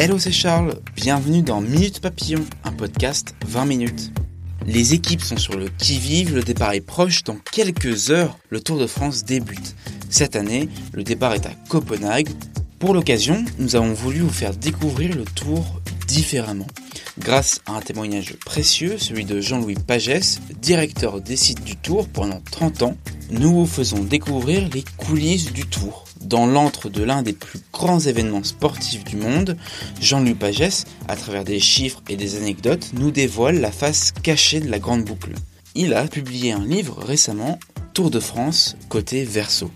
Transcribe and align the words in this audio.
Hello, 0.00 0.16
c'est 0.16 0.30
Charles. 0.30 0.76
Bienvenue 0.94 1.42
dans 1.42 1.60
Minute 1.60 1.98
Papillon, 1.98 2.44
un 2.62 2.70
podcast 2.70 3.34
20 3.44 3.64
minutes. 3.64 4.12
Les 4.64 4.94
équipes 4.94 5.22
sont 5.22 5.38
sur 5.38 5.56
le 5.56 5.66
qui-vive, 5.70 6.36
le 6.36 6.44
départ 6.44 6.72
est 6.74 6.80
proche, 6.80 7.24
dans 7.24 7.34
quelques 7.50 8.12
heures, 8.12 8.38
le 8.50 8.60
Tour 8.60 8.78
de 8.78 8.86
France 8.86 9.24
débute. 9.24 9.74
Cette 10.08 10.36
année, 10.36 10.68
le 10.92 11.02
départ 11.02 11.34
est 11.34 11.46
à 11.46 11.52
Copenhague. 11.68 12.28
Pour 12.78 12.94
l'occasion, 12.94 13.44
nous 13.58 13.74
avons 13.74 13.92
voulu 13.92 14.20
vous 14.20 14.30
faire 14.30 14.54
découvrir 14.54 15.16
le 15.16 15.24
Tour 15.24 15.80
différemment. 16.06 16.68
Grâce 17.18 17.60
à 17.66 17.72
un 17.72 17.80
témoignage 17.80 18.36
précieux, 18.44 18.96
celui 18.96 19.24
de 19.24 19.40
Jean-Louis 19.40 19.74
Pagès, 19.74 20.40
directeur 20.62 21.20
des 21.20 21.36
sites 21.36 21.64
du 21.64 21.76
Tour 21.76 22.08
pendant 22.08 22.40
30 22.52 22.82
ans, 22.82 22.96
nous 23.30 23.52
vous 23.52 23.66
faisons 23.66 24.02
découvrir 24.02 24.68
les 24.72 24.84
coulisses 24.96 25.52
du 25.52 25.66
Tour. 25.66 26.04
Dans 26.20 26.46
l'antre 26.46 26.88
de 26.88 27.02
l'un 27.02 27.22
des 27.22 27.32
plus 27.32 27.60
grands 27.72 27.98
événements 27.98 28.44
sportifs 28.44 29.04
du 29.04 29.16
monde, 29.16 29.56
Jean-Louis 30.00 30.34
Pagès, 30.34 30.84
à 31.08 31.16
travers 31.16 31.44
des 31.44 31.58
chiffres 31.58 32.02
et 32.08 32.16
des 32.16 32.36
anecdotes, 32.36 32.92
nous 32.94 33.10
dévoile 33.10 33.60
la 33.60 33.72
face 33.72 34.12
cachée 34.22 34.60
de 34.60 34.70
la 34.70 34.78
grande 34.78 35.04
boucle. 35.04 35.32
Il 35.74 35.94
a 35.94 36.06
publié 36.06 36.52
un 36.52 36.64
livre 36.64 37.02
récemment, 37.02 37.58
Tour 37.94 38.10
de 38.10 38.20
France, 38.20 38.76
côté 38.88 39.24
verso. 39.24 39.70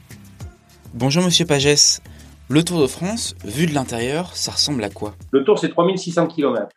Bonjour 0.95 1.25
Monsieur 1.25 1.45
Pagès. 1.45 2.03
Le 2.49 2.63
Tour 2.63 2.81
de 2.81 2.87
France, 2.87 3.35
vu 3.45 3.67
de 3.67 3.75
l'intérieur, 3.75 4.37
ça 4.37 4.53
ressemble 4.53 4.85
à 4.85 4.91
quoi? 4.91 5.17
Le 5.33 5.43
Tour, 5.43 5.59
c'est 5.59 5.71
3600 5.71 6.29
km. 6.29 6.69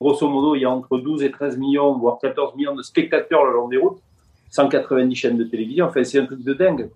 Grosso 0.00 0.26
modo, 0.30 0.54
il 0.54 0.62
y 0.62 0.64
a 0.64 0.70
entre 0.70 0.96
12 0.96 1.22
et 1.24 1.30
13 1.30 1.58
millions, 1.58 1.98
voire 1.98 2.18
14 2.18 2.56
millions 2.56 2.74
de 2.74 2.82
spectateurs 2.82 3.44
le 3.44 3.52
long 3.52 3.68
des 3.68 3.76
routes, 3.76 4.00
190 4.48 5.14
chaînes 5.14 5.36
de 5.36 5.44
télévision. 5.44 5.86
Enfin, 5.86 6.02
c'est 6.04 6.18
un 6.18 6.24
truc 6.24 6.42
de 6.42 6.54
dingue. 6.54 6.88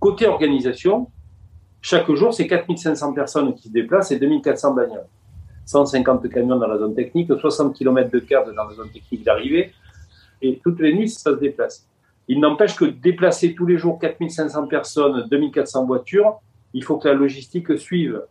Côté 0.00 0.26
organisation, 0.26 1.06
chaque 1.80 2.10
jour, 2.12 2.34
c'est 2.34 2.48
4500 2.48 3.12
personnes 3.12 3.54
qui 3.54 3.68
se 3.68 3.72
déplacent 3.72 4.10
et 4.10 4.18
2400 4.18 4.74
bagnoles. 4.74 5.06
150 5.64 6.28
camions 6.28 6.56
dans 6.56 6.66
la 6.66 6.76
zone 6.76 6.94
technique, 6.96 7.30
60 7.32 7.72
km 7.72 8.10
de 8.10 8.18
carte 8.18 8.52
dans 8.52 8.64
la 8.64 8.74
zone 8.74 8.90
technique 8.90 9.22
d'arrivée. 9.22 9.72
Et 10.42 10.60
toutes 10.62 10.80
les 10.80 10.92
nuits, 10.92 11.08
ça 11.08 11.30
se 11.30 11.36
déplace. 11.36 11.88
Il 12.26 12.40
n'empêche 12.40 12.74
que 12.74 12.84
déplacer 12.84 13.54
tous 13.54 13.66
les 13.66 13.78
jours 13.78 14.00
4500 14.00 14.66
personnes, 14.66 15.28
2400 15.30 15.86
voitures, 15.86 16.40
il 16.72 16.82
faut 16.82 16.98
que 16.98 17.06
la 17.06 17.14
logistique 17.14 17.78
suive. 17.78 18.22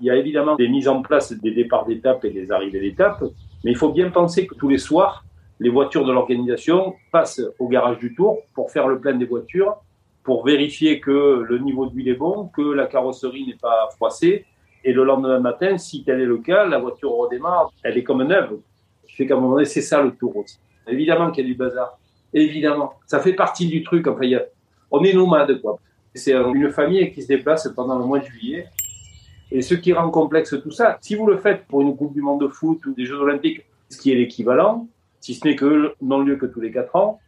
Il 0.00 0.06
y 0.06 0.10
a 0.10 0.16
évidemment 0.16 0.56
des 0.56 0.68
mises 0.68 0.88
en 0.88 1.00
place 1.00 1.32
des 1.32 1.52
départs 1.52 1.86
d'étapes 1.86 2.24
et 2.24 2.30
des 2.30 2.50
arrivées 2.50 2.80
d'étapes, 2.80 3.22
mais 3.64 3.70
il 3.70 3.76
faut 3.76 3.90
bien 3.90 4.10
penser 4.10 4.46
que 4.46 4.54
tous 4.54 4.68
les 4.68 4.78
soirs, 4.78 5.24
les 5.60 5.70
voitures 5.70 6.04
de 6.04 6.12
l'organisation 6.12 6.94
passent 7.10 7.42
au 7.58 7.68
garage 7.68 7.98
du 7.98 8.14
Tour 8.14 8.38
pour 8.54 8.70
faire 8.70 8.88
le 8.88 8.98
plein 8.98 9.14
des 9.14 9.26
voitures 9.26 9.76
pour 10.22 10.44
vérifier 10.44 11.00
que 11.00 11.44
le 11.48 11.58
niveau 11.58 11.86
d'huile 11.86 12.08
est 12.08 12.14
bon, 12.14 12.48
que 12.54 12.62
la 12.62 12.86
carrosserie 12.86 13.46
n'est 13.46 13.58
pas 13.60 13.88
froissée. 13.96 14.44
Et 14.84 14.92
le 14.92 15.04
lendemain 15.04 15.38
matin, 15.38 15.78
si 15.78 16.04
tel 16.04 16.20
est 16.20 16.26
le 16.26 16.38
cas, 16.38 16.64
la 16.64 16.78
voiture 16.78 17.12
redémarre, 17.12 17.72
elle 17.82 17.98
est 17.98 18.02
comme 18.02 18.22
neuve. 18.22 18.58
Ce 19.08 19.22
qu'à 19.22 19.34
un 19.34 19.36
moment 19.40 19.54
donné, 19.54 19.64
c'est 19.64 19.82
ça 19.82 20.02
le 20.02 20.12
tour 20.12 20.36
aussi. 20.36 20.58
Évidemment 20.88 21.30
qu'il 21.30 21.44
y 21.44 21.46
a 21.46 21.52
du 21.52 21.56
bazar. 21.56 21.98
Évidemment. 22.32 22.94
Ça 23.06 23.20
fait 23.20 23.34
partie 23.34 23.66
du 23.66 23.82
truc. 23.82 24.06
Enfin, 24.06 24.26
on 24.90 25.04
est 25.04 25.12
nomade, 25.12 25.60
quoi. 25.60 25.78
C'est 26.14 26.34
une 26.34 26.70
famille 26.70 27.10
qui 27.12 27.22
se 27.22 27.28
déplace 27.28 27.68
pendant 27.74 27.98
le 27.98 28.04
mois 28.04 28.18
de 28.18 28.24
juillet. 28.24 28.66
Et 29.54 29.60
ce 29.60 29.74
qui 29.74 29.92
rend 29.92 30.10
complexe 30.10 30.54
tout 30.62 30.70
ça, 30.70 30.96
si 31.02 31.14
vous 31.14 31.26
le 31.26 31.36
faites 31.36 31.66
pour 31.66 31.82
une 31.82 31.94
Coupe 31.94 32.14
du 32.14 32.22
Monde 32.22 32.40
de 32.40 32.48
foot 32.48 32.84
ou 32.86 32.94
des 32.94 33.04
Jeux 33.04 33.18
Olympiques, 33.18 33.62
ce 33.90 33.98
qui 33.98 34.10
est 34.10 34.14
l'équivalent, 34.14 34.88
si 35.20 35.34
ce 35.34 35.46
n'est 35.46 35.56
que 35.56 35.94
non-lieu 36.00 36.36
que 36.36 36.46
tous 36.46 36.60
les 36.60 36.72
quatre 36.72 36.96
ans, 36.96 37.20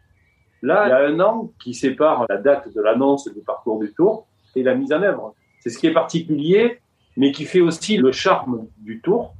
Là, 0.64 0.86
il 0.86 0.88
y 0.88 0.92
a 0.92 1.06
un 1.08 1.20
an 1.20 1.50
qui 1.62 1.74
sépare 1.74 2.24
la 2.26 2.38
date 2.38 2.74
de 2.74 2.80
l'annonce 2.80 3.30
du 3.30 3.42
parcours 3.42 3.78
du 3.78 3.92
Tour 3.92 4.26
et 4.56 4.62
la 4.62 4.74
mise 4.74 4.94
en 4.94 5.02
œuvre. 5.02 5.34
C'est 5.60 5.68
ce 5.68 5.78
qui 5.78 5.86
est 5.86 5.92
particulier, 5.92 6.78
mais 7.18 7.32
qui 7.32 7.44
fait 7.44 7.60
aussi 7.60 7.98
le 7.98 8.12
charme 8.12 8.66
du 8.78 9.02
Tour. 9.02 9.34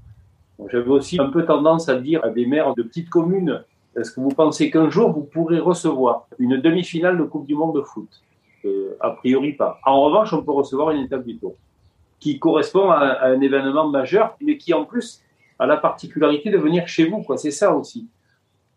J'avais 0.71 0.91
aussi 0.91 1.19
un 1.19 1.31
peu 1.31 1.47
tendance 1.47 1.89
à 1.89 1.99
dire 1.99 2.23
à 2.25 2.29
des 2.29 2.45
maires 2.45 2.75
de 2.75 2.83
petites 2.83 3.09
communes, 3.09 3.65
est-ce 3.97 4.11
que 4.11 4.21
vous 4.21 4.29
pensez 4.29 4.71
qu'un 4.71 4.91
jour 4.91 5.13
vous 5.13 5.23
pourrez 5.25 5.59
recevoir 5.59 6.27
une 6.39 6.59
demi-finale 6.59 7.17
de 7.17 7.23
Coupe 7.23 7.47
du 7.47 7.55
Monde 7.55 7.75
de 7.75 7.81
foot? 7.81 8.09
Euh, 8.67 8.95
A 9.01 9.13
priori 9.13 9.55
pas. 9.55 9.81
En 9.87 10.03
revanche, 10.03 10.35
on 10.35 10.43
peut 10.43 10.53
recevoir 10.53 10.91
une 10.91 11.05
étape 11.05 11.25
du 11.25 11.39
Tour 11.39 11.55
qui 12.21 12.39
correspond 12.39 12.91
à, 12.91 13.25
un 13.25 13.41
événement 13.41 13.89
majeur, 13.89 14.37
mais 14.41 14.57
qui 14.57 14.73
en 14.75 14.85
plus 14.85 15.23
a 15.59 15.67
la 15.67 15.77
particularité 15.77 16.51
de 16.51 16.59
venir 16.59 16.89
chez 16.89 17.07
vous. 17.07 17.23
Quoi. 17.23 17.37
C'est 17.37 17.51
ça 17.51 17.75
aussi. 17.75 18.09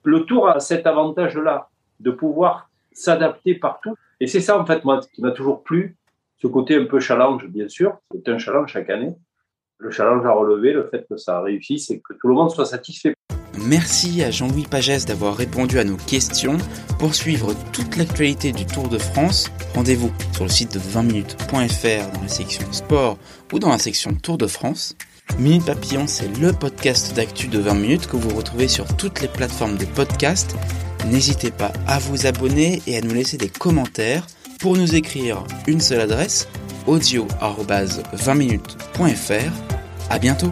Le 0.03 0.25
Tour 0.25 0.49
a 0.49 0.59
cet 0.59 0.87
avantage-là 0.87 1.69
de 1.99 2.11
pouvoir 2.11 2.69
s'adapter 2.91 3.55
partout. 3.55 3.95
Et 4.19 4.27
c'est 4.27 4.41
ça, 4.41 4.59
en 4.59 4.65
fait, 4.65 4.83
moi, 4.83 5.01
qui 5.13 5.21
m'a 5.21 5.31
toujours 5.31 5.63
plu, 5.63 5.95
ce 6.37 6.47
côté 6.47 6.75
un 6.75 6.85
peu 6.85 6.99
challenge, 6.99 7.47
bien 7.47 7.67
sûr. 7.67 7.97
C'est 8.11 8.29
un 8.29 8.37
challenge 8.37 8.71
chaque 8.71 8.89
année. 8.89 9.15
Le 9.79 9.91
challenge 9.91 10.25
à 10.25 10.31
relever, 10.31 10.73
le 10.73 10.87
fait 10.87 11.05
que 11.07 11.17
ça 11.17 11.41
réussisse 11.41 11.87
c'est 11.87 11.99
que 11.99 12.13
tout 12.13 12.27
le 12.27 12.33
monde 12.33 12.49
soit 12.49 12.65
satisfait. 12.65 13.13
Merci 13.67 14.23
à 14.23 14.31
Jean-Louis 14.31 14.65
Pagès 14.69 15.05
d'avoir 15.05 15.35
répondu 15.35 15.77
à 15.77 15.83
nos 15.83 15.97
questions. 15.97 16.57
Pour 16.99 17.15
suivre 17.15 17.53
toute 17.73 17.97
l'actualité 17.97 18.53
du 18.53 18.65
Tour 18.65 18.87
de 18.87 18.97
France, 18.97 19.51
rendez-vous 19.75 20.11
sur 20.33 20.45
le 20.45 20.49
site 20.49 20.73
de 20.73 20.79
20minutes.fr 20.79 22.11
dans 22.13 22.21
la 22.21 22.29
section 22.29 22.71
sport 22.71 23.17
ou 23.51 23.59
dans 23.59 23.69
la 23.69 23.77
section 23.77 24.13
Tour 24.13 24.37
de 24.37 24.47
France. 24.47 24.95
Minute 25.37 25.65
Papillon, 25.65 26.07
c'est 26.07 26.29
le 26.39 26.53
podcast 26.53 27.13
d'actu 27.13 27.49
de 27.49 27.59
20 27.59 27.73
minutes 27.73 28.07
que 28.07 28.15
vous 28.15 28.33
retrouvez 28.33 28.69
sur 28.69 28.87
toutes 28.95 29.19
les 29.21 29.27
plateformes 29.27 29.77
de 29.77 29.85
podcast 29.85 30.55
N'hésitez 31.05 31.51
pas 31.51 31.71
à 31.87 31.99
vous 31.99 32.25
abonner 32.25 32.81
et 32.87 32.97
à 32.97 33.01
nous 33.01 33.13
laisser 33.13 33.37
des 33.37 33.49
commentaires. 33.49 34.25
Pour 34.59 34.75
nous 34.75 34.95
écrire, 34.95 35.43
une 35.67 35.81
seule 35.81 36.01
adresse 36.01 36.47
audio-20minutes.fr. 36.85 39.51
À 40.09 40.19
bientôt! 40.19 40.51